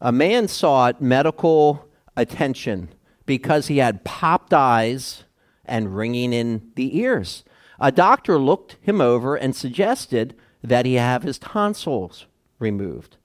[0.00, 2.88] A man sought medical attention
[3.26, 5.24] because he had popped eyes
[5.64, 7.44] and ringing in the ears.
[7.80, 12.26] A doctor looked him over and suggested that he have his tonsils
[12.58, 13.16] removed.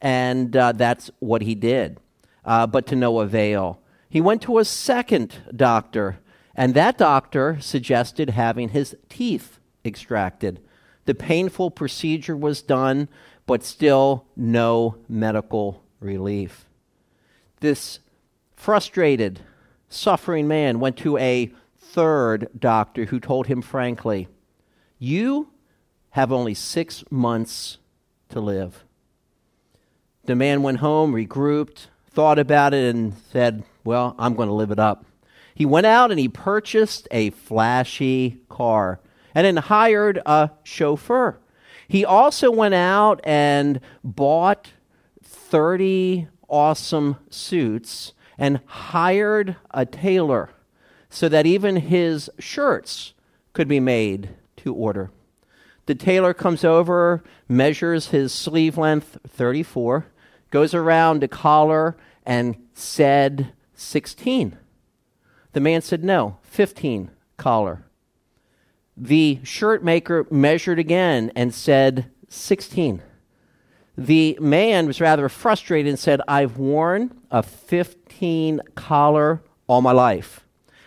[0.00, 2.00] And uh, that's what he did,
[2.44, 3.80] uh, but to no avail.
[4.08, 6.18] He went to a second doctor,
[6.54, 10.60] and that doctor suggested having his teeth extracted.
[11.04, 13.08] The painful procedure was done,
[13.46, 16.66] but still no medical relief.
[17.60, 18.00] This
[18.56, 19.40] frustrated,
[19.88, 24.28] suffering man went to a third doctor who told him frankly,
[24.98, 25.50] You
[26.10, 27.78] have only six months
[28.30, 28.84] to live.
[30.24, 34.70] The man went home, regrouped, thought about it, and said, Well, I'm going to live
[34.70, 35.04] it up.
[35.54, 39.00] He went out and he purchased a flashy car
[39.34, 41.38] and then hired a chauffeur.
[41.88, 44.70] He also went out and bought
[45.52, 50.48] 30 awesome suits and hired a tailor
[51.10, 53.12] so that even his shirts
[53.52, 55.10] could be made to order.
[55.84, 60.06] The tailor comes over, measures his sleeve length 34,
[60.50, 64.56] goes around the collar and said 16.
[65.52, 67.84] The man said no, 15 collar.
[68.96, 73.02] The shirt maker measured again and said 16.
[73.96, 80.46] The man was rather frustrated and said, I've worn a 15 collar all my life.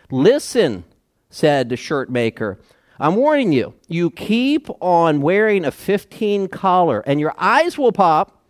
[0.10, 0.84] Listen,
[1.30, 2.60] said the shirt maker.
[3.00, 8.42] I'm warning you, you keep on wearing a 15 collar, and your eyes will pop,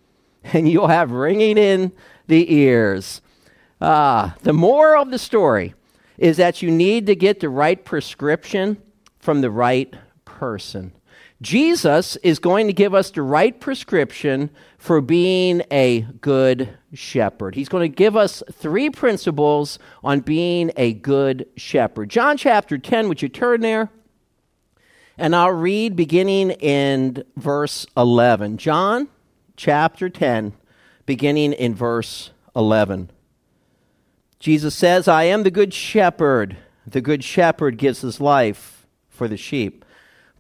[0.44, 1.92] and you'll have ringing in
[2.28, 3.22] the ears.
[3.82, 5.74] Ah, the moral of the story
[6.18, 8.78] is that you need to get the right prescription
[9.20, 10.94] from the right person.
[11.46, 17.54] Jesus is going to give us the right prescription for being a good shepherd.
[17.54, 22.10] He's going to give us three principles on being a good shepherd.
[22.10, 23.92] John chapter 10, would you turn there?
[25.20, 28.58] And I'll read beginning in verse 11.
[28.58, 29.08] John
[29.56, 30.54] chapter 10,
[31.06, 33.12] beginning in verse 11.
[34.40, 36.58] Jesus says, I am the good shepherd.
[36.88, 39.85] The good shepherd gives his life for the sheep.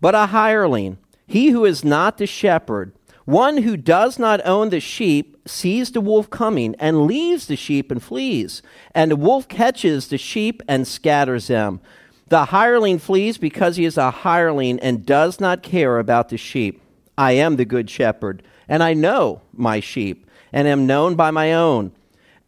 [0.02, 2.94] But a hireling, he who is not the shepherd,
[3.26, 7.92] one who does not own the sheep, sees the wolf coming and leaves the sheep
[7.92, 8.62] and flees.
[8.94, 11.82] And the wolf catches the sheep and scatters them.
[12.28, 16.82] The hireling flees because he is a hireling and does not care about the sheep.
[17.18, 21.54] I am the good shepherd, and I know my sheep, and am known by my
[21.54, 21.92] own.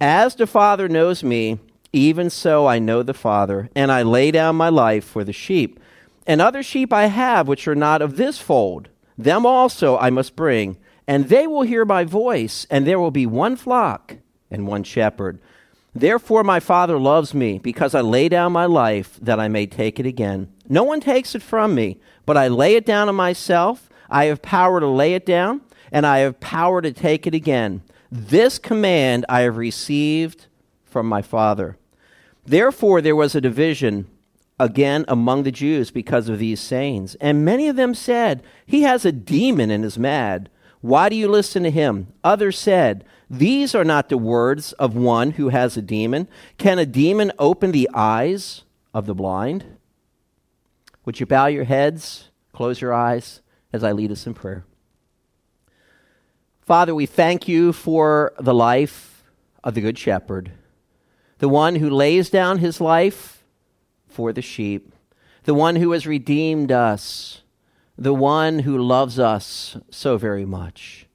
[0.02, 1.60] As the Father knows me,
[1.94, 5.80] even so I know the Father, and I lay down my life for the sheep.
[6.28, 8.90] And other sheep I have which are not of this fold.
[9.18, 10.78] Them also I must bring,
[11.08, 14.18] and they will hear my voice, and there will be one flock
[14.52, 15.40] and one shepherd.
[15.96, 20.00] Therefore my Father loves me, because I lay down my life that I may take
[20.00, 20.52] it again.
[20.68, 23.90] No one takes it from me, but I lay it down of myself.
[24.10, 25.62] I have power to lay it down,
[25.92, 27.82] and I have power to take it again.
[28.12, 30.48] This command I have received
[30.86, 31.78] from my Father.
[32.46, 34.08] Therefore there was a division
[34.60, 37.16] again among the Jews because of these sayings.
[37.16, 40.50] And many of them said, He has a demon and is mad.
[40.82, 42.14] Why do you listen to him?
[42.24, 46.28] Others said, These are not the words of one who has a demon.
[46.58, 48.64] Can a demon open the eyes
[48.94, 49.66] of the blind?
[51.06, 53.42] Would you bow your heads, close your eyes
[53.72, 54.66] as I lead us in prayer?
[56.62, 59.24] Father, we thank you for the life
[59.64, 60.52] of the Good Shepherd,
[61.38, 63.37] the one who lays down his life
[64.18, 64.96] for the sheep,
[65.44, 67.44] the one who has redeemed us,
[67.96, 71.06] the one who loves us so very much.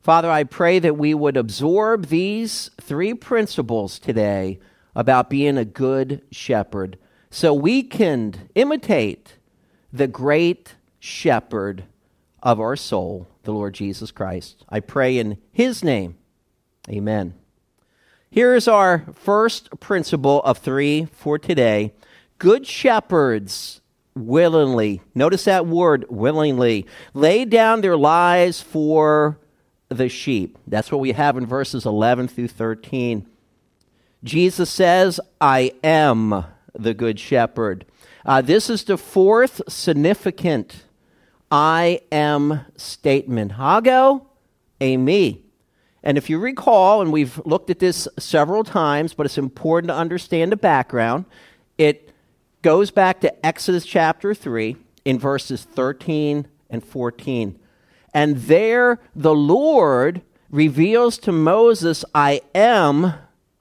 [0.00, 4.58] Father, I pray that we would absorb these three principles today
[4.96, 6.98] about being a good shepherd
[7.30, 9.36] so we can imitate
[9.92, 11.84] the great shepherd
[12.42, 14.64] of our soul, the Lord Jesus Christ.
[14.68, 16.16] I pray in his name.
[16.88, 17.34] Amen.
[18.28, 21.92] Here's our first principle of three for today
[22.40, 23.80] good shepherds
[24.16, 29.38] willingly, notice that word, willingly, lay down their lives for
[29.88, 30.58] the sheep.
[30.66, 33.26] That's what we have in verses 11 through 13.
[34.24, 36.44] Jesus says, I am
[36.74, 37.84] the good shepherd.
[38.24, 40.84] Uh, this is the fourth significant
[41.50, 43.52] I am statement.
[43.52, 44.24] Hago,
[44.80, 45.42] a me.
[46.02, 49.94] And if you recall, and we've looked at this several times, but it's important to
[49.94, 51.26] understand the background,
[51.76, 52.09] it
[52.62, 57.58] goes back to Exodus chapter 3 in verses 13 and 14.
[58.12, 63.14] And there the Lord reveals to Moses, I am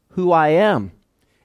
[0.09, 0.91] who I am.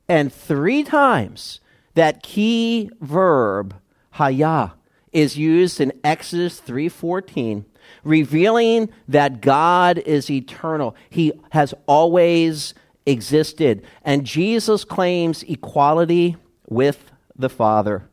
[0.08, 1.60] And three times
[1.94, 3.74] that key verb,
[4.12, 4.72] haya,
[5.12, 7.64] is used in Exodus 3:14,
[8.02, 10.96] revealing that God is eternal.
[11.08, 12.74] He has always
[13.06, 16.36] existed, and Jesus claims equality
[16.68, 18.08] with the Father.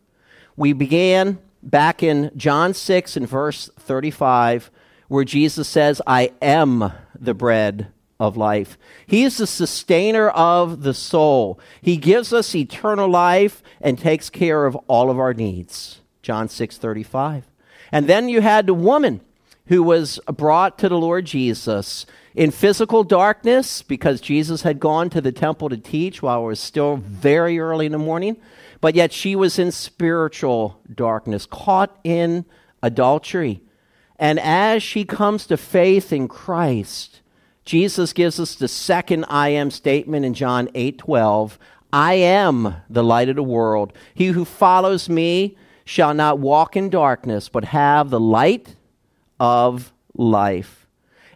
[0.55, 4.71] We began back in John 6 and verse 35
[5.07, 7.87] where Jesus says, "I am the bread
[8.21, 8.77] of life.
[9.07, 11.59] He is the sustainer of the soul.
[11.81, 16.01] He gives us eternal life and takes care of all of our needs.
[16.21, 17.43] John 6:35.
[17.91, 19.21] And then you had the woman
[19.65, 25.19] who was brought to the Lord Jesus in physical darkness because Jesus had gone to
[25.19, 28.37] the temple to teach while it was still very early in the morning,
[28.81, 32.45] but yet she was in spiritual darkness, caught in
[32.81, 33.61] adultery.
[34.17, 37.21] And as she comes to faith in Christ,
[37.63, 41.59] Jesus gives us the second I am statement in John 8 12.
[41.93, 43.93] I am the light of the world.
[44.13, 48.75] He who follows me shall not walk in darkness, but have the light
[49.39, 50.87] of life.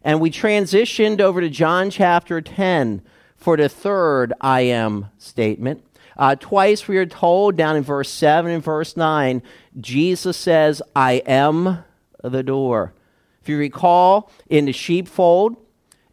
[0.04, 3.02] And we transitioned over to John chapter 10
[3.36, 5.85] for the third I am statement.
[6.18, 9.42] Uh, twice we are told down in verse 7 and verse 9,
[9.80, 11.84] Jesus says, I am
[12.24, 12.94] the door.
[13.42, 15.58] If you recall, in the sheepfold,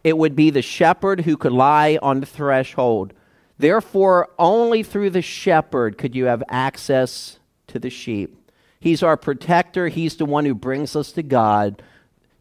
[0.04, 3.14] it would be the shepherd who could lie on the threshold.
[3.58, 7.38] Therefore, only through the shepherd could you have access
[7.68, 8.36] to the sheep.
[8.80, 11.82] He's our protector, He's the one who brings us to God.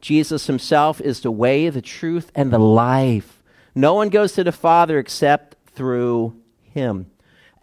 [0.02, 3.44] Jesus Himself is the way, the truth, and the life.
[3.76, 7.12] No one goes to the Father except through Him.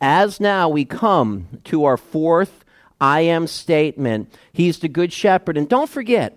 [0.00, 2.65] As now we come to our fourth
[3.00, 5.56] I am statement, He's the Good Shepherd.
[5.56, 6.37] And don't forget,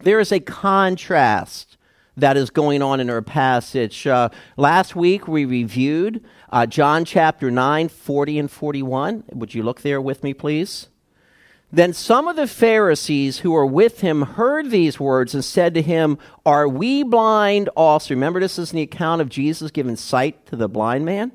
[0.00, 1.76] there is a contrast
[2.16, 4.06] that is going on in our passage.
[4.06, 9.24] Uh, last week we reviewed uh, John chapter 9, 40 and 41.
[9.32, 10.88] Would you look there with me, please?
[11.72, 15.82] Then some of the Pharisees who were with him heard these words and said to
[15.82, 18.14] him, Are we blind also?
[18.14, 21.32] Remember, this is the account of Jesus giving sight to the blind man?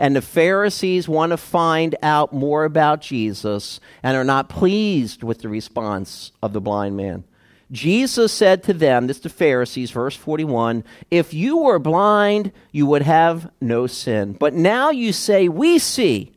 [0.00, 5.40] And the Pharisees want to find out more about Jesus and are not pleased with
[5.40, 7.24] the response of the blind man.
[7.70, 13.02] Jesus said to them, this to Pharisees, verse 41, if you were blind, you would
[13.02, 14.32] have no sin.
[14.32, 16.32] But now you say, we see,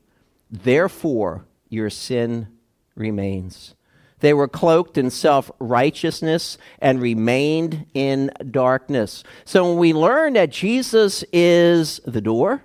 [0.52, 2.50] therefore your sin
[2.96, 3.76] remains.
[4.20, 9.24] They were cloaked in self righteousness and remained in darkness.
[9.46, 12.62] So when we learn that Jesus is the door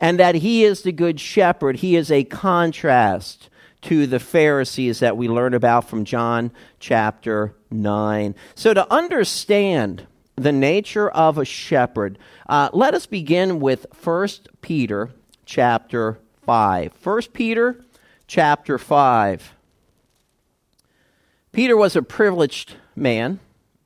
[0.00, 3.48] and that he is the good shepherd, he is a contrast
[3.82, 6.50] to the Pharisees that we learn about from John
[6.80, 8.34] chapter 9.
[8.54, 10.06] So, to understand
[10.36, 12.18] the nature of a shepherd,
[12.48, 14.28] uh, let us begin with 1
[14.60, 15.10] Peter
[15.44, 16.92] chapter 5.
[17.02, 17.84] 1 Peter
[18.26, 19.54] chapter 5.
[21.52, 23.40] Peter was a privileged man.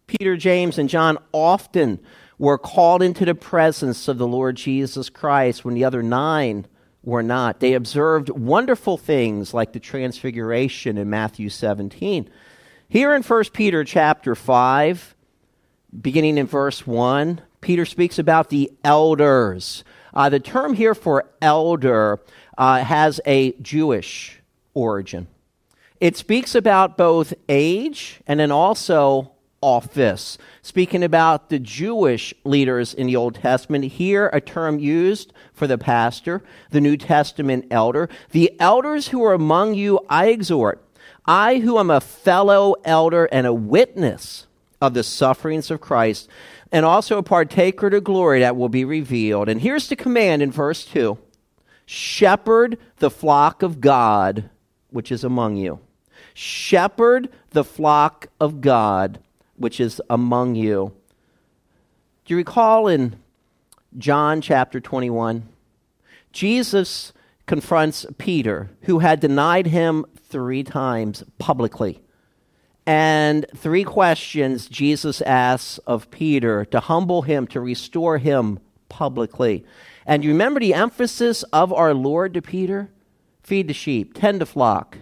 [0.07, 1.99] Peter, James, and John often
[2.43, 6.67] were called into the presence of the Lord Jesus Christ when the other nine
[7.05, 7.61] were not.
[7.61, 12.29] They observed wonderful things like the transfiguration in Matthew 17.
[12.89, 15.15] Here in 1 Peter chapter 5,
[16.01, 19.85] beginning in verse 1, Peter speaks about the elders.
[20.13, 22.19] Uh, the term here for elder
[22.59, 24.41] uh, has a Jewish
[24.75, 25.29] origin.
[26.01, 29.32] It speaks about both age and then also
[29.63, 30.37] office.
[30.61, 35.79] Speaking about the Jewish leaders in the Old Testament, here a term used for the
[35.79, 38.09] pastor, the New Testament elder.
[38.33, 40.85] The elders who are among you, I exhort.
[41.25, 44.47] I, who am a fellow elder and a witness
[44.81, 46.29] of the sufferings of Christ,
[46.73, 49.49] and also a partaker to glory that will be revealed.
[49.49, 51.17] And here's the command in verse 2
[51.87, 54.51] Shepherd the flock of God
[54.93, 55.81] which is among you.
[56.35, 59.21] Shepherd the flock of God
[59.63, 60.93] which is among you.
[62.25, 63.17] Do you recall in
[63.97, 65.49] John chapter 21?
[66.33, 67.13] Jesus
[67.47, 72.01] confronts Peter, who had denied him three times publicly.
[72.87, 79.65] And three questions Jesus asks of Peter to humble him, to restore him publicly.
[80.07, 82.91] And you remember the emphasis of our Lord to Peter?
[83.43, 84.99] Feed the sheep, tend the flock,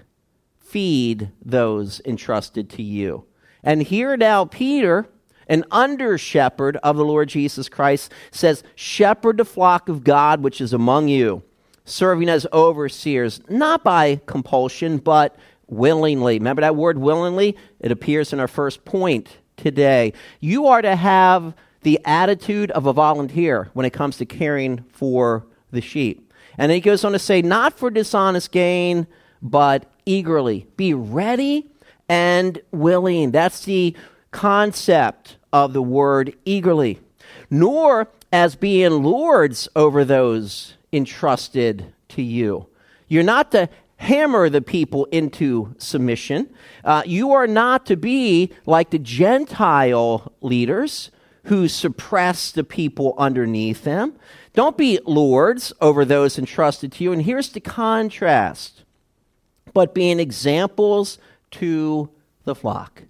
[0.58, 3.24] feed those entrusted to you.
[3.62, 5.06] And here now, Peter,
[5.46, 10.60] an under shepherd of the Lord Jesus Christ, says, Shepherd the flock of God which
[10.60, 11.42] is among you,
[11.84, 15.36] serving as overseers, not by compulsion, but
[15.66, 16.38] willingly.
[16.38, 17.56] Remember that word willingly?
[17.80, 20.12] It appears in our first point today.
[20.40, 25.46] You are to have the attitude of a volunteer when it comes to caring for
[25.70, 26.32] the sheep.
[26.58, 29.06] And then he goes on to say, not for dishonest gain,
[29.40, 30.66] but eagerly.
[30.76, 31.70] Be ready
[32.10, 33.30] and willing.
[33.30, 33.96] That's the
[34.32, 36.98] concept of the word eagerly.
[37.48, 42.66] Nor as being lords over those entrusted to you.
[43.06, 46.52] You're not to hammer the people into submission.
[46.84, 51.12] Uh, you are not to be like the Gentile leaders
[51.44, 54.14] who suppress the people underneath them.
[54.52, 57.12] Don't be lords over those entrusted to you.
[57.12, 58.82] And here's the contrast
[59.72, 61.18] but being examples
[61.52, 62.10] to
[62.44, 63.04] the flock.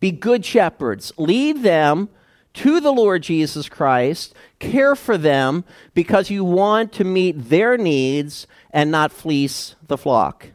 [0.00, 1.12] Be good shepherds.
[1.16, 2.08] Lead them
[2.54, 4.34] to the Lord Jesus Christ.
[4.58, 5.64] Care for them
[5.94, 10.48] because you want to meet their needs and not fleece the flock.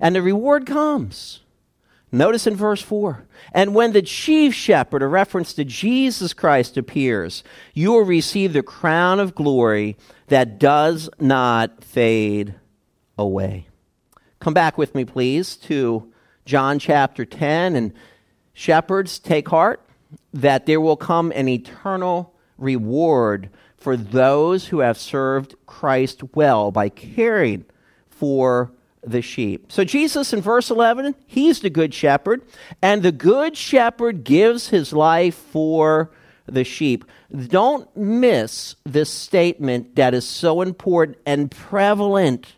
[0.00, 1.40] And the reward comes.
[2.14, 7.42] Notice in verse 4 And when the chief shepherd, a reference to Jesus Christ, appears,
[7.72, 9.96] you will receive the crown of glory
[10.28, 12.54] that does not fade
[13.18, 13.66] away.
[14.38, 16.12] Come back with me, please, to
[16.44, 17.76] John chapter 10.
[17.76, 17.92] And
[18.52, 19.80] shepherds, take heart
[20.32, 26.88] that there will come an eternal reward for those who have served Christ well by
[26.88, 27.64] caring
[28.08, 28.72] for
[29.02, 29.70] the sheep.
[29.70, 32.42] So, Jesus in verse 11, he's the good shepherd,
[32.80, 36.10] and the good shepherd gives his life for
[36.46, 37.04] the sheep.
[37.48, 42.54] Don't miss this statement that is so important and prevalent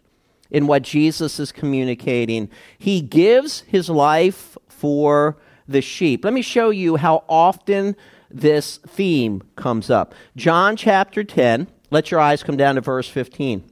[0.50, 2.48] in what Jesus is communicating.
[2.78, 5.36] He gives his life for
[5.68, 6.24] the sheep.
[6.24, 7.96] Let me show you how often
[8.30, 10.14] this theme comes up.
[10.36, 13.64] John chapter 10, let your eyes come down to verse 15.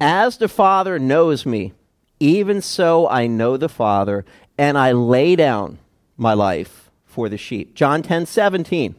[0.00, 1.72] As the Father knows me,
[2.20, 4.24] even so I know the Father,
[4.56, 5.78] and I lay down
[6.16, 7.74] my life for the sheep.
[7.74, 8.94] John 10 17.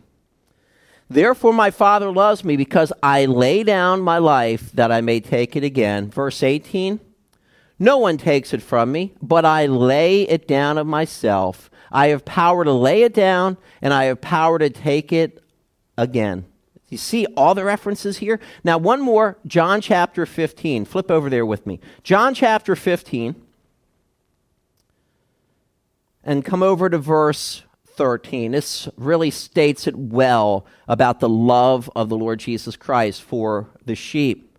[1.10, 5.56] Therefore, my Father loves me because I lay down my life that I may take
[5.56, 6.10] it again.
[6.12, 7.00] Verse 18.
[7.80, 11.72] No one takes it from me, but I lay it down of myself.
[11.92, 15.42] I have power to lay it down, and I have power to take it
[15.98, 16.46] again.
[16.90, 18.40] You see all the references here?
[18.64, 20.86] Now, one more John chapter 15.
[20.86, 21.80] Flip over there with me.
[22.04, 23.36] John chapter 15.
[26.24, 27.64] And come over to verse
[28.00, 28.54] 13.
[28.54, 33.94] This really states it well about the love of the Lord Jesus Christ for the
[33.94, 34.58] sheep.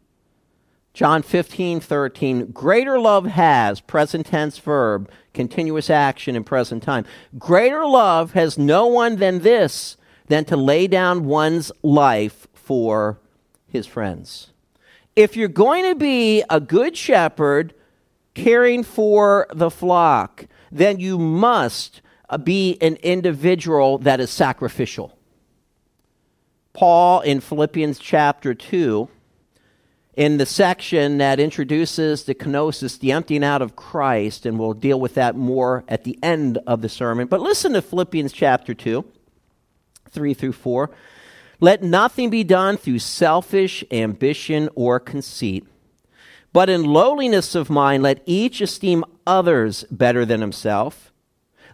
[0.92, 2.50] John 15, 13.
[2.50, 7.06] Greater love has, present tense verb, continuous action in present time.
[7.38, 13.20] Greater love has no one than this than to lay down one's life for
[13.66, 14.48] his friends.
[15.16, 17.72] If you're going to be a good shepherd
[18.34, 25.18] caring for the flock, then you must Uh, be an individual that is sacrificial.
[26.72, 29.08] Paul in Philippians chapter 2,
[30.14, 35.00] in the section that introduces the kenosis, the emptying out of Christ, and we'll deal
[35.00, 37.26] with that more at the end of the sermon.
[37.26, 39.04] But listen to Philippians chapter 2.
[40.10, 40.90] 3 through 4.
[41.60, 45.66] Let nothing be done through selfish ambition or conceit,
[46.52, 51.09] but in lowliness of mind, let each esteem others better than himself.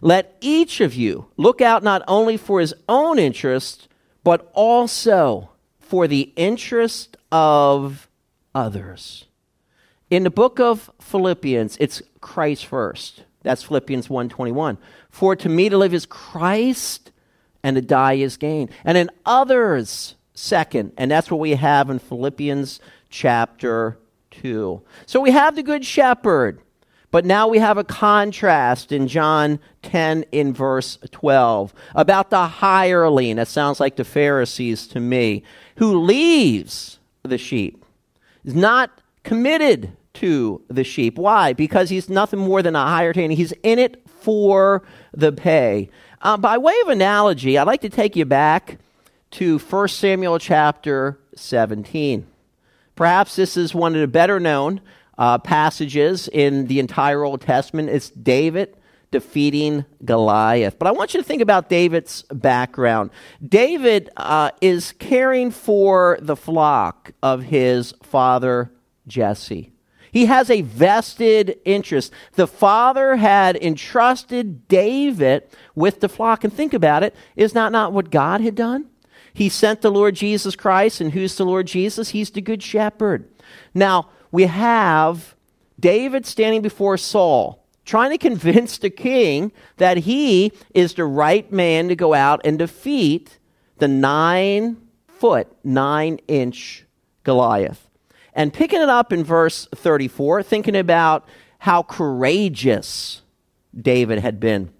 [0.01, 3.87] Let each of you look out not only for his own interest,
[4.23, 5.49] but also
[5.79, 8.07] for the interest of
[8.53, 9.25] others.
[10.09, 13.23] In the book of Philippians, it's Christ first.
[13.43, 14.77] That's Philippians 1:21.
[15.09, 17.11] For to me to live is Christ
[17.63, 18.69] and to die is gain.
[18.85, 20.93] And in others, second.
[20.97, 23.97] And that's what we have in Philippians chapter
[24.31, 24.81] 2.
[25.05, 26.61] So we have the Good Shepherd.
[27.17, 33.37] But now we have a contrast in John 10 in verse 12 about the hireling.
[33.37, 35.41] That sounds like the Pharisees to me,
[35.77, 37.83] who leaves the sheep,
[38.45, 41.17] is not committed to the sheep.
[41.17, 41.53] Why?
[41.53, 43.33] Because he's nothing more than a hired hand.
[43.33, 45.89] He's in it for the pay.
[46.21, 48.77] Uh, by way of analogy, I'd like to take you back
[49.31, 52.27] to 1 Samuel chapter 17.
[52.95, 54.81] Perhaps this is one of the better known
[55.17, 57.89] uh, passages in the entire Old Testament.
[57.89, 58.75] It's David
[59.11, 60.77] defeating Goliath.
[60.77, 63.11] But I want you to think about David's background.
[63.45, 68.71] David uh, is caring for the flock of his father
[69.07, 69.71] Jesse.
[70.11, 72.11] He has a vested interest.
[72.33, 75.43] The father had entrusted David
[75.75, 76.43] with the flock.
[76.43, 78.87] And think about it is not not what God had done?
[79.33, 82.09] He sent the Lord Jesus Christ, and who's the Lord Jesus?
[82.09, 83.29] He's the good shepherd.
[83.75, 85.35] Now, we have
[85.79, 91.87] David standing before Saul, trying to convince the king that he is the right man
[91.87, 93.39] to go out and defeat
[93.77, 96.85] the nine foot, nine inch
[97.23, 97.89] Goliath.
[98.33, 101.27] And picking it up in verse 34, thinking about
[101.59, 103.21] how courageous
[103.79, 104.71] David had been.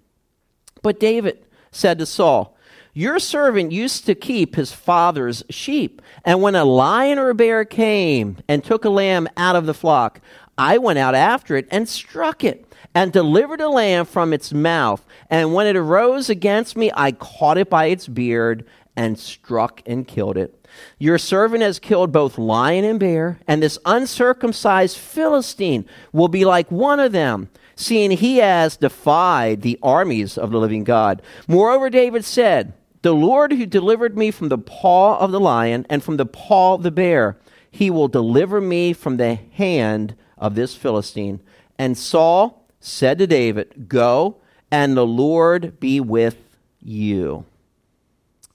[0.81, 2.56] But David said to Saul,
[2.97, 7.63] Your servant used to keep his father's sheep, and when a lion or a bear
[7.63, 10.19] came and took a lamb out of the flock,
[10.57, 15.05] I went out after it and struck it and delivered a lamb from its mouth.
[15.29, 20.07] And when it arose against me, I caught it by its beard and struck and
[20.07, 20.67] killed it.
[20.97, 26.71] Your servant has killed both lion and bear, and this uncircumcised Philistine will be like
[26.71, 31.21] one of them, seeing he has defied the armies of the living God.
[31.47, 36.03] Moreover, David said, The Lord who delivered me from the paw of the lion and
[36.03, 37.37] from the paw of the bear,
[37.69, 41.39] he will deliver me from the hand of this Philistine.
[41.77, 44.37] And Saul said to David, Go,
[44.71, 46.37] and the Lord be with
[46.81, 47.45] you.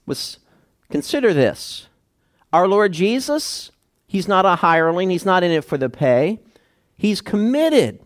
[0.06, 0.38] Was,
[0.90, 1.86] consider this.
[2.52, 3.70] Our Lord Jesus,
[4.06, 6.40] he's not a hireling, he's not in it for the pay.
[6.96, 8.00] He's committed.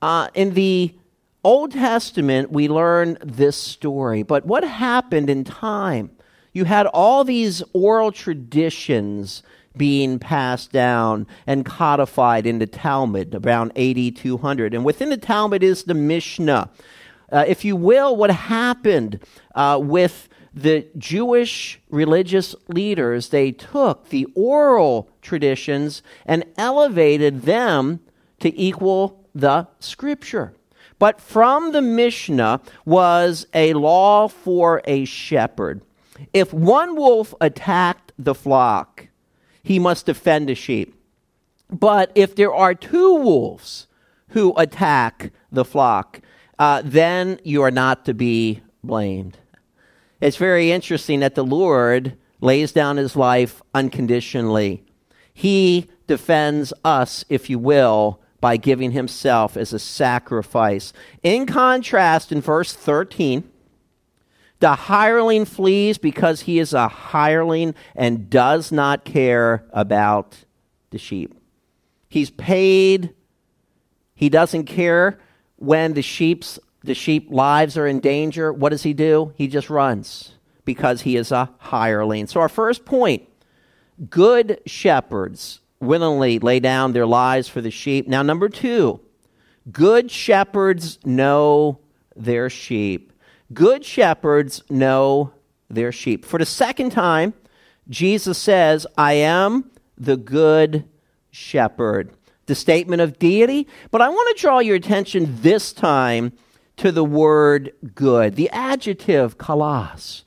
[0.00, 0.94] Uh, in the
[1.44, 6.12] Old Testament, we learn this story, but what happened in time?
[6.52, 9.42] You had all these oral traditions
[9.76, 14.72] being passed down and codified in the Talmud around AD 200.
[14.72, 16.70] And within the Talmud is the Mishnah.
[17.32, 19.18] Uh, if you will, what happened
[19.56, 28.00] uh, with the Jewish religious leaders, they took the oral traditions and elevated them
[28.40, 30.54] to equal the scripture.
[31.02, 35.82] But from the Mishnah was a law for a shepherd.
[36.32, 39.08] If one wolf attacked the flock,
[39.64, 40.94] he must defend the sheep.
[41.68, 43.88] But if there are two wolves
[44.28, 46.20] who attack the flock,
[46.60, 49.38] uh, then you are not to be blamed.
[50.20, 54.84] It's very interesting that the Lord lays down his life unconditionally.
[55.34, 60.92] He defends us, if you will, by giving himself as a sacrifice.
[61.22, 63.48] In contrast, in verse 13,
[64.58, 70.38] the hireling flees because he is a hireling and does not care about
[70.90, 71.34] the sheep.
[72.08, 73.14] He's paid.
[74.16, 75.20] He doesn't care
[75.56, 78.52] when the sheep's the sheep lives are in danger.
[78.52, 79.32] What does he do?
[79.36, 80.32] He just runs
[80.64, 82.26] because he is a hireling.
[82.26, 83.22] So our first point,
[84.10, 88.08] good shepherds willingly lay down their lives for the sheep.
[88.08, 89.00] Now number 2,
[89.70, 91.80] good shepherds know
[92.16, 93.12] their sheep.
[93.52, 95.32] Good shepherds know
[95.68, 96.24] their sheep.
[96.24, 97.34] For the second time,
[97.88, 100.88] Jesus says, I am the good
[101.30, 102.10] shepherd.
[102.46, 103.68] The statement of deity.
[103.90, 106.32] But I want to draw your attention this time
[106.76, 110.24] to the word good, the adjective kalos.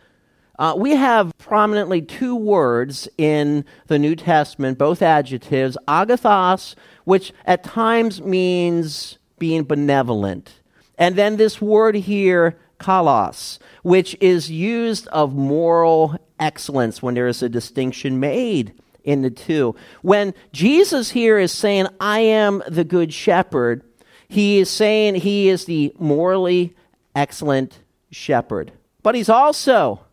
[0.58, 7.63] Uh, we have prominently two words in the New Testament, both adjectives, agathos, which at
[7.63, 10.54] times means being benevolent.
[10.98, 17.44] And then this word here, kalos, which is used of moral excellence when there is
[17.44, 19.76] a distinction made in the two.
[20.02, 23.84] When Jesus here is saying, I am the good shepherd,
[24.28, 26.76] he is saying he is the morally
[27.13, 28.72] excellent shepherd.
[29.04, 30.05] But he's also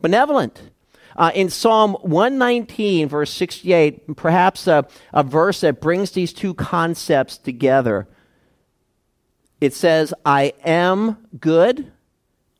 [0.00, 0.70] benevolent.
[1.16, 7.36] Uh, in Psalm 119, verse 68, perhaps a, a verse that brings these two concepts
[7.36, 8.06] together
[9.60, 11.92] it says, I am good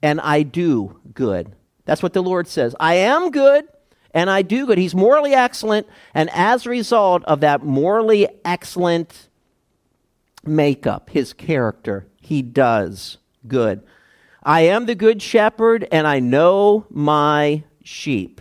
[0.02, 1.52] and I do good.
[1.86, 2.76] That's what the Lord says.
[2.78, 3.66] I am good
[4.12, 4.78] and I do good.
[4.78, 9.28] He's morally excellent, and as a result of that morally excellent
[10.44, 13.82] makeup, his character, he does good.
[14.42, 18.40] I am the good shepherd and I know my sheep.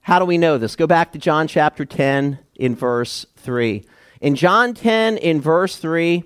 [0.00, 0.76] How do we know this?
[0.76, 3.84] Go back to John chapter 10 in verse 3.
[4.20, 6.22] In John 10 in verse 3,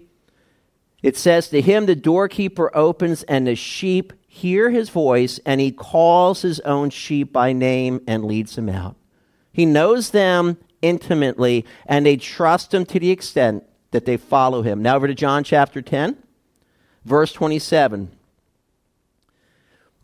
[1.02, 5.72] it says, To him the doorkeeper opens, and the sheep hear his voice, and he
[5.72, 8.96] calls his own sheep by name and leads them out.
[9.50, 14.82] He knows them intimately, and they trust him to the extent that they follow him.
[14.82, 16.16] Now over to John chapter 10,
[17.04, 18.10] verse 27.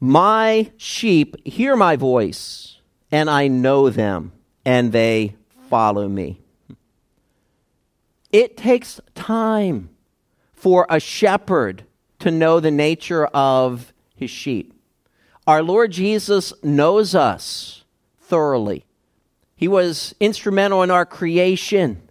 [0.01, 2.79] My sheep hear my voice,
[3.11, 4.33] and I know them,
[4.65, 5.37] and they
[5.71, 6.41] follow me.
[8.31, 9.89] It takes time
[10.53, 11.85] for a shepherd
[12.19, 14.75] to know the nature of his sheep.
[15.47, 17.85] Our Lord Jesus knows us
[18.21, 18.85] thoroughly.
[19.55, 22.03] He was instrumental in our creation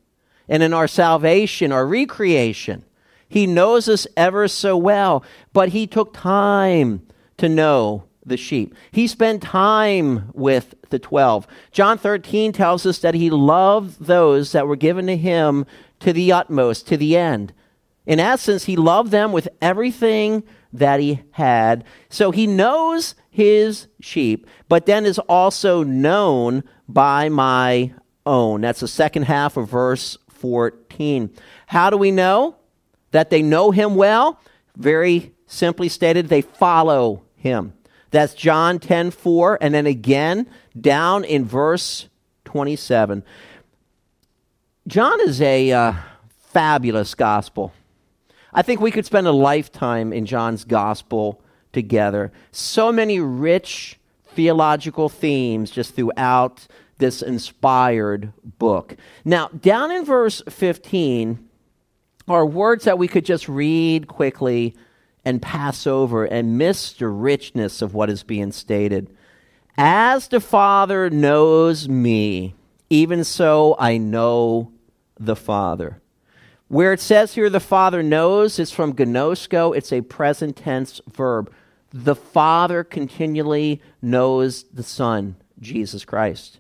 [0.48, 2.84] and in our salvation, our recreation.
[3.28, 7.06] He knows us ever so well, but he took time
[7.38, 8.74] to know the sheep.
[8.92, 11.48] He spent time with the 12.
[11.72, 15.66] John 13 tells us that he loved those that were given to him
[16.00, 17.54] to the utmost, to the end.
[18.06, 20.44] In essence, he loved them with everything
[20.74, 21.84] that he had.
[22.10, 27.94] So he knows his sheep, but then is also known by my
[28.26, 28.62] own.
[28.62, 31.32] That's the second half of verse 14.
[31.68, 32.56] How do we know
[33.12, 34.40] that they know him well?
[34.76, 37.74] Very simply stated, they follow him.
[38.10, 39.60] That's John 10 4.
[39.62, 40.48] And then again,
[40.80, 42.10] down in verse
[42.46, 43.24] 27.
[44.88, 45.94] John is a uh,
[46.52, 47.72] fabulous gospel.
[48.52, 52.32] I think we could spend a lifetime in John's gospel together.
[52.52, 58.96] So many rich theological themes just throughout this inspired book.
[59.24, 61.48] Now, down in verse 15
[62.28, 64.76] are words that we could just read quickly
[65.26, 69.14] and pass over and miss the richness of what is being stated.
[69.78, 72.56] As the Father knows me,
[72.90, 74.72] even so I know
[75.20, 76.00] the Father.
[76.68, 81.52] Where it says here the Father knows, it's from gnosko, it's a present tense verb.
[81.92, 86.60] The Father continually knows the Son, Jesus Christ.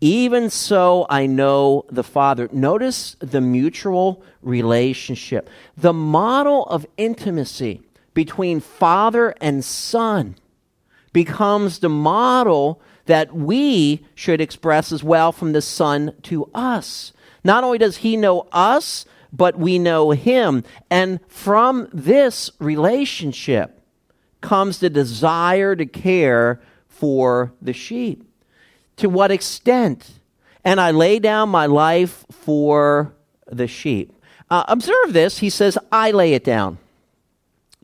[0.00, 2.48] Even so, I know the Father.
[2.52, 7.82] Notice the mutual relationship, the model of intimacy
[8.12, 10.36] between Father and Son
[11.12, 17.12] becomes the model that we should express as well from the Son to us.
[17.42, 20.64] Not only does he know us, but we know him.
[20.90, 23.80] And from this relationship
[24.40, 28.25] comes the desire to care for the sheep.
[28.96, 30.10] To what extent?
[30.64, 33.14] And I lay down my life for
[33.46, 34.12] the sheep.
[34.50, 35.38] Uh, observe this.
[35.38, 36.78] He says, I lay it down.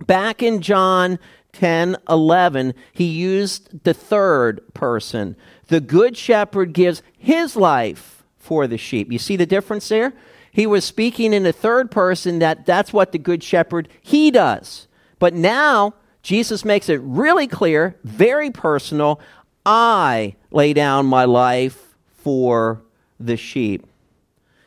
[0.07, 1.18] Back in John
[1.53, 5.37] 10 11, he used the third person.
[5.68, 9.12] The good shepherd gives his life for the sheep.
[9.12, 10.12] You see the difference there?
[10.51, 14.87] He was speaking in the third person that that's what the good shepherd he does.
[15.18, 19.20] But now Jesus makes it really clear, very personal,
[19.64, 22.83] I lay down my life for
[23.18, 23.87] the sheep.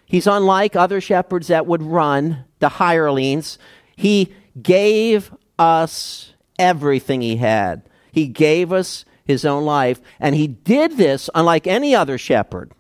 [0.05, 3.57] He's unlike other shepherds that would run, the hirelings.
[3.95, 7.83] He gave us everything he had.
[8.11, 12.71] He gave us his own life, and he did this unlike any other shepherd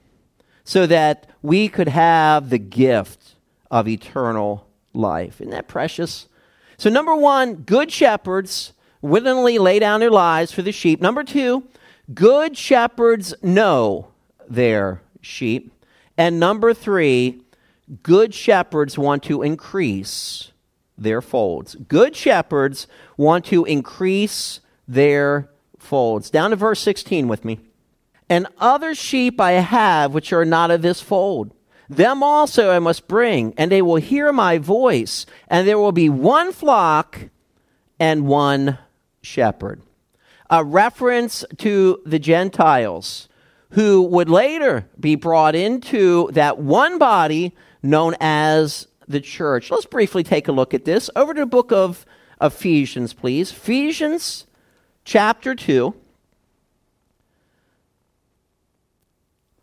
[0.63, 3.35] so that we could have the gift
[3.71, 5.41] of eternal life.
[5.41, 6.27] Isn't that precious?
[6.77, 11.01] So, number one, good shepherds willingly lay down their lives for the sheep.
[11.01, 11.63] Number two,
[12.13, 14.09] good shepherds know
[14.49, 15.71] their sheep.
[16.17, 17.41] And number three,
[18.03, 20.51] good shepherds want to increase
[20.97, 21.75] their folds.
[21.75, 22.87] Good shepherds
[23.17, 26.29] want to increase their folds.
[26.29, 27.59] Down to verse 16 with me.
[28.29, 31.53] And other sheep I have which are not of this fold.
[31.89, 36.09] Them also I must bring, and they will hear my voice, and there will be
[36.09, 37.29] one flock
[37.99, 38.79] and one
[39.21, 39.81] shepherd.
[40.49, 43.27] A reference to the Gentiles
[43.71, 49.71] who would later be brought into that one body known as the church.
[49.71, 51.09] Let's briefly take a look at this.
[51.15, 52.05] Over to the book of
[52.41, 53.51] Ephesians, please.
[53.51, 54.45] Ephesians
[55.03, 55.93] chapter 2.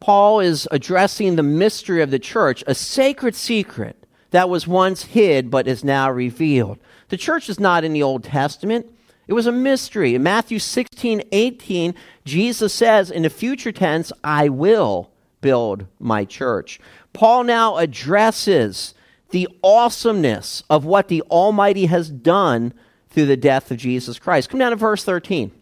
[0.01, 3.97] Paul is addressing the mystery of the church, a sacred secret
[4.31, 6.79] that was once hid but is now revealed.
[7.09, 8.93] The church is not in the Old Testament.
[9.27, 10.15] It was a mystery.
[10.15, 16.81] In Matthew 16, 18, Jesus says in the future tense, I will build my church.
[17.13, 18.95] Paul now addresses
[19.31, 22.75] the awesomeness of what the Almighty has done
[23.11, 24.49] through the death of Jesus Christ.
[24.49, 25.53] Come down to verse 13.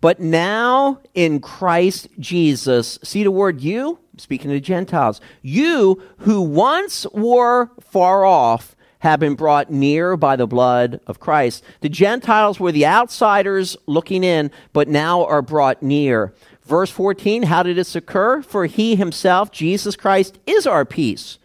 [0.00, 3.98] But now in Christ Jesus, see the word you?
[4.18, 5.20] Speaking to Gentiles.
[5.42, 11.62] You who once were far off have been brought near by the blood of Christ.
[11.82, 16.32] The Gentiles were the outsiders looking in, but now are brought near.
[16.62, 18.40] Verse 14, how did this occur?
[18.40, 21.38] For he himself, Jesus Christ, is our peace,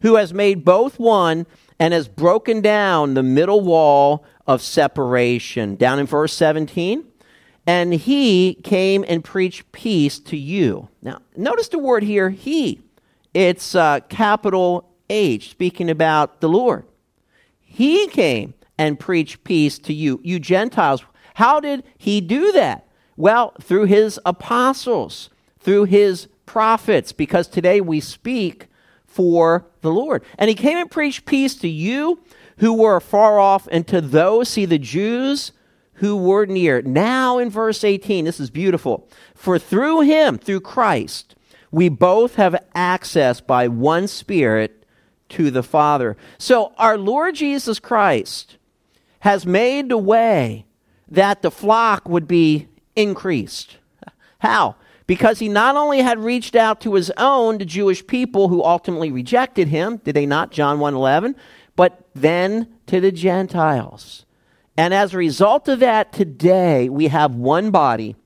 [0.00, 1.44] who has made both one
[1.78, 5.76] and has broken down the middle wall of separation.
[5.76, 7.04] Down in verse 17,
[7.66, 10.88] and he came and preached peace to you.
[11.02, 12.80] Now, notice the word here, he.
[13.34, 16.86] It's uh, capital H, speaking about the Lord.
[17.72, 21.02] He came and preached peace to you, you Gentiles.
[21.34, 22.86] How did he do that?
[23.16, 28.66] Well, through his apostles, through his prophets, because today we speak
[29.06, 30.22] for the Lord.
[30.38, 32.20] And he came and preached peace to you
[32.58, 35.52] who were far off, and to those, see, the Jews
[35.94, 36.82] who were near.
[36.82, 39.08] Now in verse 18, this is beautiful.
[39.34, 41.36] For through him, through Christ,
[41.70, 44.81] we both have access by one Spirit
[45.32, 46.16] to the Father.
[46.38, 48.56] So our Lord Jesus Christ
[49.20, 50.64] has made the way
[51.08, 53.76] that the flock would be increased.
[54.38, 54.76] How?
[55.06, 59.10] Because he not only had reached out to his own, the Jewish people who ultimately
[59.10, 60.50] rejected him, did they not?
[60.50, 61.34] John 1:11,
[61.76, 64.24] but then to the Gentiles.
[64.76, 68.16] And as a result of that, today we have one body,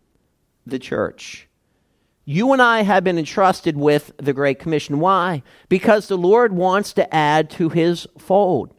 [0.64, 1.45] the church.
[2.28, 4.98] You and I have been entrusted with the Great Commission.
[4.98, 5.44] Why?
[5.68, 8.74] Because the Lord wants to add to his fold.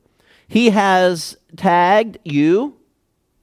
[0.50, 2.76] He has tagged you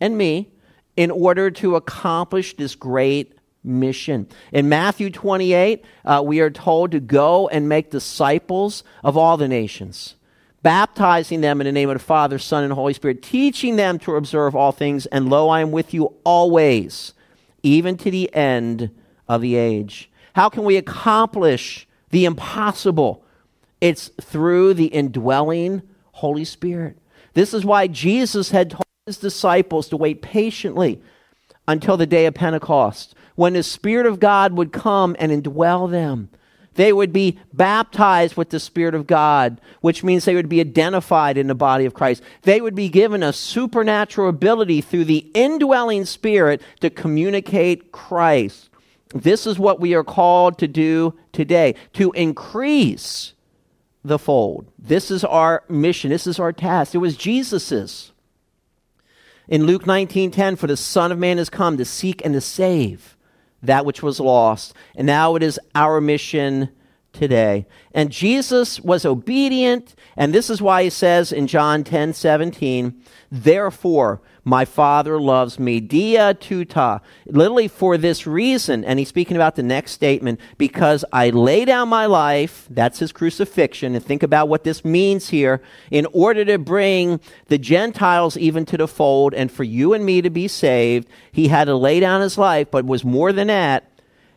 [0.02, 0.52] and me
[0.94, 4.28] in order to accomplish this great mission.
[4.52, 9.48] In Matthew 28, uh, we are told to go and make disciples of all the
[9.48, 10.16] nations,
[10.62, 14.16] baptizing them in the name of the Father, Son, and Holy Spirit, teaching them to
[14.16, 17.14] observe all things, and lo, I am with you always,
[17.62, 18.90] even to the end
[19.28, 20.10] of the age.
[20.34, 23.24] How can we accomplish the impossible?
[23.80, 25.82] It's through the indwelling
[26.12, 26.96] Holy Spirit.
[27.34, 31.02] This is why Jesus had told his disciples to wait patiently
[31.66, 36.30] until the day of Pentecost, when the Spirit of God would come and indwell them.
[36.74, 41.38] They would be baptized with the Spirit of God, which means they would be identified
[41.38, 42.22] in the body of Christ.
[42.42, 48.70] They would be given a supernatural ability through the indwelling Spirit to communicate Christ.
[49.14, 53.32] This is what we are called to do today to increase
[54.04, 54.66] the fold.
[54.78, 56.10] This is our mission.
[56.10, 56.94] This is our task.
[56.94, 58.12] It was Jesus's.
[59.48, 63.16] In Luke 19:10 for the son of man has come to seek and to save
[63.62, 64.74] that which was lost.
[64.96, 66.70] And now it is our mission
[67.14, 67.66] today.
[67.92, 73.00] And Jesus was obedient, and this is why he says in John 10 17,
[73.30, 75.80] Therefore, my Father loves me.
[75.80, 77.00] Dia tuta.
[77.26, 78.84] Literally for this reason.
[78.84, 82.66] And he's speaking about the next statement because I lay down my life.
[82.70, 83.94] That's his crucifixion.
[83.94, 85.62] And think about what this means here.
[85.90, 90.20] In order to bring the Gentiles even to the fold and for you and me
[90.20, 93.90] to be saved, he had to lay down his life, but was more than that,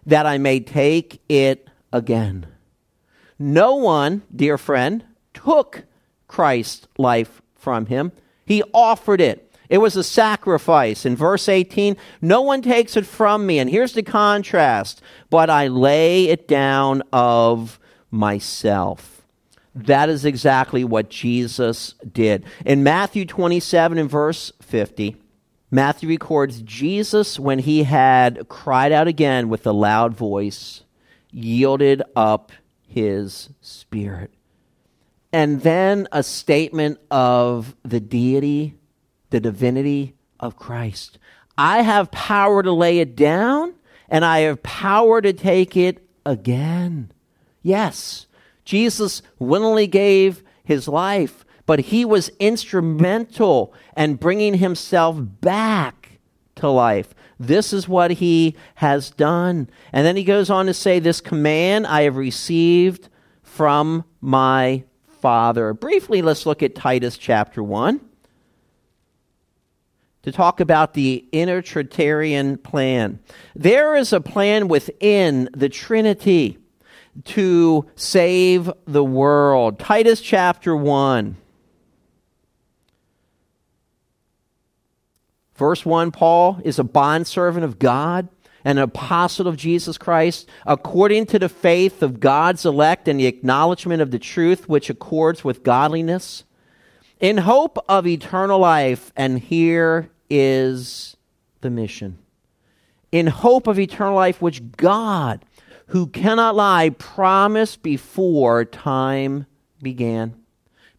[0.05, 2.47] that I may take it again.
[3.39, 5.83] No one, dear friend, took
[6.27, 8.11] Christ's life from him.
[8.45, 9.43] He offered it.
[9.69, 11.05] It was a sacrifice.
[11.05, 13.59] In verse 18, no one takes it from me.
[13.59, 19.25] And here's the contrast but I lay it down of myself.
[19.75, 22.45] That is exactly what Jesus did.
[22.65, 25.17] In Matthew 27 and verse 50,
[25.69, 30.83] Matthew records Jesus, when he had cried out again with a loud voice,
[31.29, 32.51] yielded up
[32.87, 34.31] his spirit.
[35.31, 38.77] And then a statement of the deity
[39.29, 41.17] the divinity of Christ.
[41.57, 43.73] I have power to lay it down,
[44.09, 47.11] and I have power to take it again.
[47.61, 48.27] Yes,
[48.63, 56.19] Jesus willingly gave his life, but he was instrumental in bringing himself back
[56.55, 57.13] to life.
[57.39, 59.69] This is what he has done.
[59.91, 63.09] And then he goes on to say, This command I have received
[63.43, 64.83] from my
[65.21, 65.73] Father.
[65.73, 67.99] Briefly, let's look at Titus chapter 1
[70.23, 73.19] to talk about the inner Trinitarian plan.
[73.55, 76.57] There is a plan within the Trinity
[77.25, 79.79] to save the world.
[79.79, 81.37] Titus chapter 1.
[85.57, 88.29] Verse 1 Paul is a bondservant of God
[88.63, 93.25] and an apostle of Jesus Christ, according to the faith of God's elect and the
[93.25, 96.43] acknowledgement of the truth which accords with godliness,
[97.19, 99.11] in hope of eternal life.
[99.15, 101.17] And here is
[101.61, 102.19] the mission.
[103.11, 105.43] In hope of eternal life, which God,
[105.87, 109.47] who cannot lie, promised before time
[109.81, 110.35] began.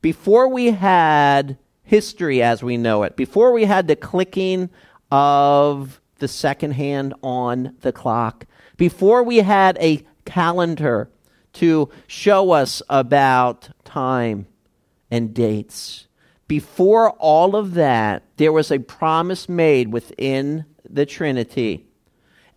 [0.00, 4.68] Before we had history as we know it, before we had the clicking
[5.10, 8.44] of the second hand on the clock,
[8.76, 11.10] before we had a calendar
[11.54, 14.46] to show us about time
[15.10, 16.08] and dates,
[16.46, 21.86] before all of that, there was a promise made within the Trinity.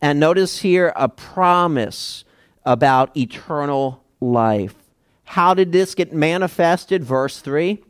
[0.01, 2.25] And notice here a promise
[2.65, 4.75] about eternal life.
[5.23, 7.01] How did this get manifested?
[7.01, 7.81] Verse 3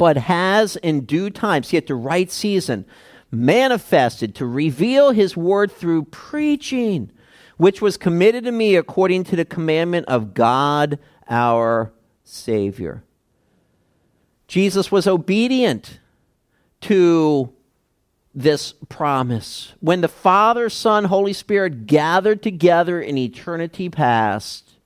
[0.00, 2.86] But has in due time, see at the right season,
[3.30, 7.10] manifested to reveal his word through preaching,
[7.58, 11.92] which was committed to me according to the commandment of God our
[12.24, 13.04] Savior.
[14.48, 16.00] Jesus was obedient
[16.80, 17.52] to
[18.34, 19.74] this promise.
[19.80, 24.76] When the Father, Son, Holy Spirit gathered together in eternity past,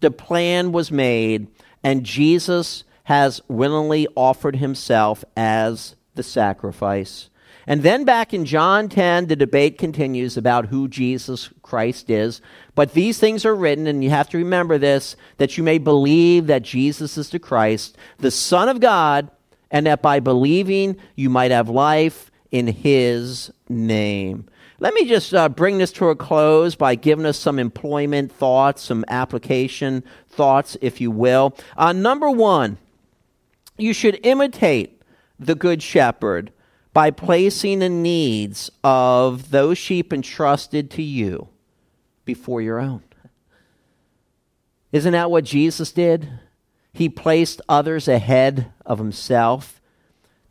[0.00, 1.46] the plan was made,
[1.84, 7.30] and Jesus has willingly offered himself as the sacrifice.
[7.66, 12.42] And then back in John 10, the debate continues about who Jesus Christ is.
[12.74, 16.46] But these things are written, and you have to remember this that you may believe
[16.46, 19.30] that Jesus is the Christ, the Son of God,
[19.70, 24.46] and that by believing you might have life in his name.
[24.78, 28.82] Let me just uh, bring this to a close by giving us some employment thoughts,
[28.82, 31.56] some application thoughts, if you will.
[31.76, 32.76] Uh, number one,
[33.76, 35.02] you should imitate
[35.38, 36.52] the Good Shepherd
[36.92, 41.48] by placing the needs of those sheep entrusted to you
[42.24, 43.02] before your own.
[44.92, 46.28] Isn't that what Jesus did?
[46.92, 49.80] He placed others ahead of himself.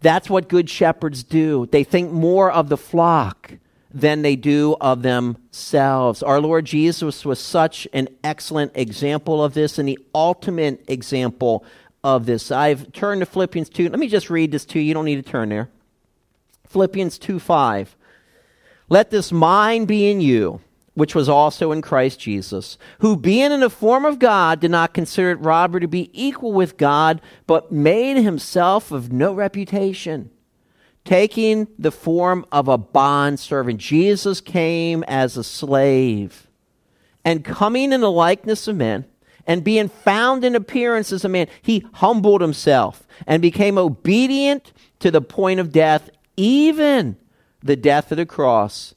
[0.01, 1.65] That's what good shepherds do.
[1.71, 3.53] They think more of the flock
[3.93, 6.21] than they do of themselves.
[6.21, 11.63] Our Lord Jesus was such an excellent example of this and the ultimate example
[12.03, 12.51] of this.
[12.51, 13.89] I've turned to Philippians 2.
[13.89, 14.85] Let me just read this to you.
[14.85, 15.69] You don't need to turn there.
[16.67, 17.95] Philippians 2 5.
[18.89, 20.59] Let this mind be in you,
[20.93, 24.93] which was also in Christ Jesus, who being in the form of God did not
[24.93, 30.29] consider it robbery to be equal with God, but made himself of no reputation,
[31.05, 33.79] taking the form of a bond servant.
[33.79, 36.47] Jesus came as a slave,
[37.23, 39.05] and coming in the likeness of men
[39.45, 45.11] and being found in appearance as a man, he humbled himself and became obedient to
[45.11, 47.17] the point of death, even
[47.61, 48.95] the death of the cross.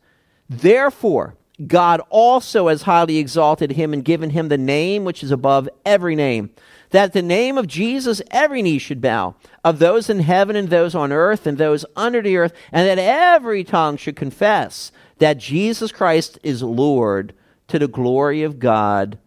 [0.48, 1.35] Therefore,
[1.66, 6.14] God also has highly exalted him and given him the name which is above every
[6.14, 6.50] name,
[6.90, 10.94] that the name of Jesus every knee should bow, of those in heaven and those
[10.94, 15.90] on earth and those under the earth, and that every tongue should confess that Jesus
[15.90, 17.32] Christ is Lord
[17.68, 19.18] to the glory of God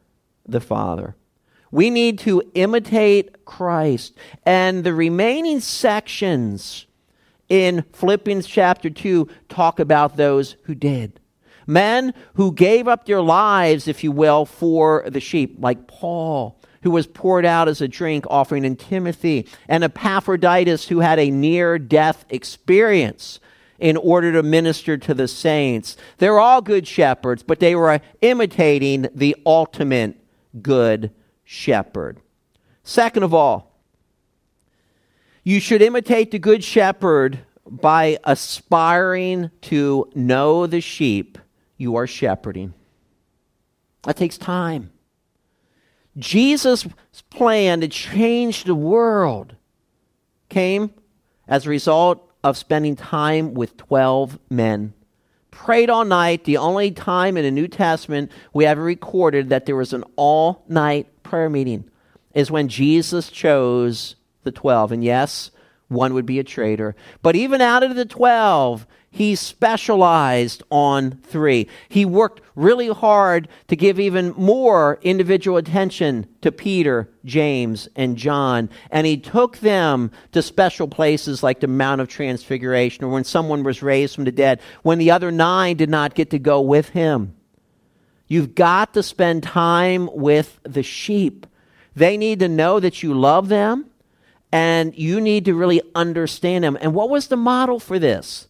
[0.51, 1.15] the Father.
[1.71, 4.15] We need to imitate Christ.
[4.45, 6.87] And the remaining sections
[7.47, 11.19] in Philippians chapter 2 talk about those who did.
[11.67, 16.91] Men who gave up their lives, if you will, for the sheep, like Paul, who
[16.91, 21.77] was poured out as a drink offering in Timothy, and Epaphroditus, who had a near
[21.77, 23.39] death experience
[23.77, 25.95] in order to minister to the saints.
[26.17, 30.17] They're all good shepherds, but they were imitating the ultimate
[30.61, 31.11] good
[31.43, 32.19] shepherd.
[32.83, 33.75] Second of all,
[35.43, 41.37] you should imitate the good shepherd by aspiring to know the sheep
[41.77, 42.73] you are shepherding.
[44.03, 44.91] That takes time.
[46.17, 46.87] Jesus'
[47.29, 49.55] plan to change the world
[50.49, 50.91] came
[51.47, 54.93] as a result of spending time with 12 men
[55.65, 56.45] prayed all night.
[56.45, 60.63] The only time in the New Testament we have recorded that there was an all
[60.69, 61.89] night prayer meeting
[62.33, 64.93] is when Jesus chose the 12.
[64.93, 65.51] And yes,
[65.89, 66.95] one would be a traitor.
[67.21, 71.67] But even out of the 12, he specialized on three.
[71.87, 78.69] He worked really hard to give even more individual attention to Peter, James, and John.
[78.91, 83.63] And he took them to special places like the Mount of Transfiguration or when someone
[83.63, 86.89] was raised from the dead, when the other nine did not get to go with
[86.89, 87.35] him.
[88.27, 91.47] You've got to spend time with the sheep.
[91.95, 93.89] They need to know that you love them
[94.51, 96.77] and you need to really understand them.
[96.79, 98.48] And what was the model for this?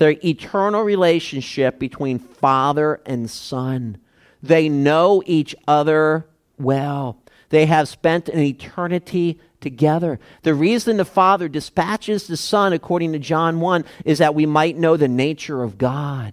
[0.00, 3.98] The eternal relationship between father and son.
[4.42, 7.22] They know each other well.
[7.50, 10.18] They have spent an eternity together.
[10.40, 14.78] The reason the Father dispatches the Son, according to John 1, is that we might
[14.78, 16.32] know the nature of God.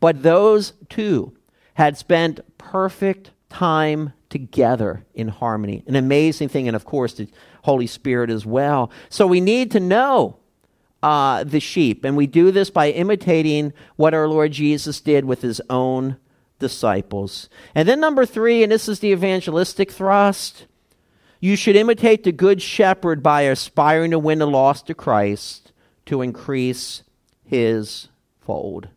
[0.00, 1.36] But those two
[1.74, 5.82] had spent perfect time together in harmony.
[5.86, 7.28] An amazing thing, and of course, the
[7.62, 8.90] Holy Spirit as well.
[9.10, 10.39] So we need to know
[11.02, 15.42] uh, the sheep, and we do this by imitating what our Lord Jesus did with
[15.42, 16.16] his own
[16.58, 17.48] disciples.
[17.74, 20.66] And then, number three, and this is the evangelistic thrust
[21.40, 25.72] you should imitate the good shepherd by aspiring to win the lost to Christ
[26.06, 27.02] to increase
[27.44, 28.08] his
[28.40, 28.88] fold.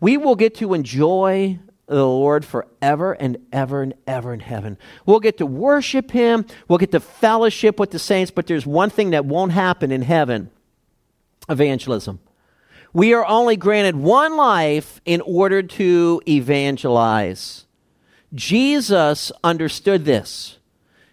[0.00, 4.76] We will get to enjoy the Lord forever and ever and ever in heaven.
[5.06, 8.90] We'll get to worship Him, we'll get to fellowship with the saints, but there's one
[8.90, 10.50] thing that won't happen in heaven
[11.48, 12.20] evangelism.
[12.92, 17.66] We are only granted one life in order to evangelize.
[18.34, 20.58] Jesus understood this.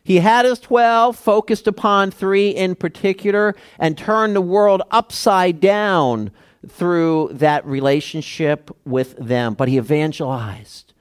[0.03, 6.31] He had his 12 focused upon three in particular and turned the world upside down
[6.67, 10.93] through that relationship with them, but he evangelized.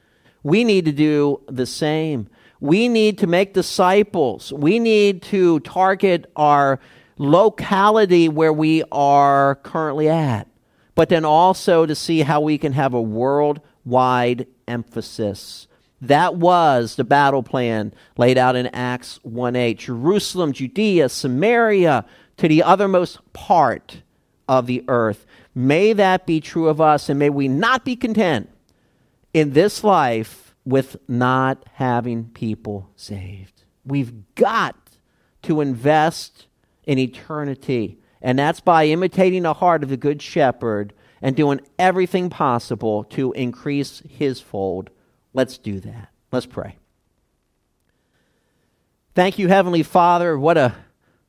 [0.42, 2.28] We need to do the same.
[2.60, 4.52] We need to make disciples.
[4.52, 6.80] We need to target our
[7.16, 10.48] locality where we are currently at,
[10.94, 15.66] but then also to see how we can have a worldwide emphasis.
[16.00, 19.78] That was the battle plan laid out in Acts 1 8.
[19.78, 22.04] Jerusalem, Judea, Samaria,
[22.36, 24.02] to the othermost part
[24.48, 25.24] of the earth.
[25.54, 28.50] May that be true of us, and may we not be content
[29.32, 33.64] in this life with not having people saved.
[33.84, 34.76] We've got
[35.42, 36.46] to invest
[36.86, 42.30] in eternity, and that's by imitating the heart of the Good Shepherd and doing everything
[42.30, 44.90] possible to increase his fold.
[45.32, 46.10] Let's do that.
[46.30, 46.76] Let's pray.
[49.14, 50.38] Thank you, Heavenly Father.
[50.38, 50.74] What a,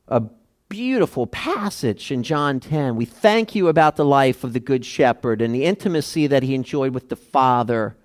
[0.07, 0.23] a
[0.69, 2.95] beautiful passage in John 10.
[2.95, 6.55] We thank you about the life of the Good Shepherd and the intimacy that he
[6.55, 7.95] enjoyed with the Father.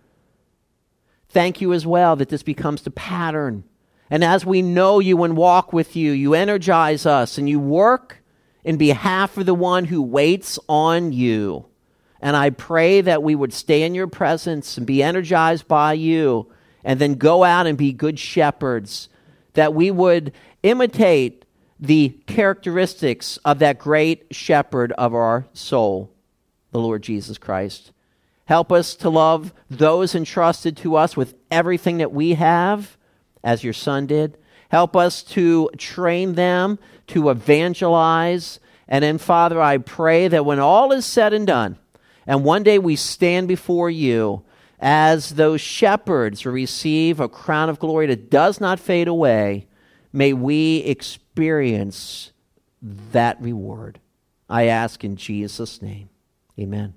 [1.29, 3.65] Thank you as well that this becomes the pattern.
[4.11, 8.23] And as we know you and walk with you, you energize us and you work
[8.65, 11.67] in behalf of the one who waits on you.
[12.21, 16.51] And I pray that we would stay in your presence and be energized by you
[16.85, 19.09] and then go out and be good shepherds,
[19.55, 20.33] that we would
[20.63, 21.45] imitate
[21.79, 26.13] the characteristics of that great shepherd of our soul,
[26.73, 27.93] the Lord Jesus Christ.
[28.45, 32.99] Help us to love those entrusted to us with everything that we have,
[33.43, 34.37] as your son did.
[34.71, 36.79] Help us to train them
[37.09, 38.61] to evangelize.
[38.87, 41.79] And then, Father, I pray that when all is said and done,
[42.27, 44.43] and one day we stand before you
[44.79, 49.67] as those shepherds receive a crown of glory that does not fade away,
[50.13, 52.33] may we experience
[52.81, 54.01] that reward.
[54.49, 56.09] I ask in Jesus' name.
[56.59, 56.95] Amen.